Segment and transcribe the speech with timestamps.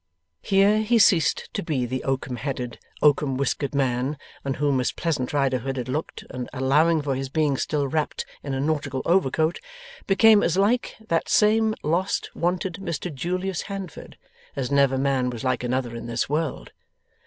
[0.41, 5.31] Here he ceased to be the oakum headed, oakum whiskered man on whom Miss Pleasant
[5.31, 9.59] Riderhood had looked, and, allowing for his being still wrapped in a nautical overcoat,
[10.07, 14.17] became as like that same lost wanted Mr Julius Handford,
[14.55, 16.71] as never man was like another in this world.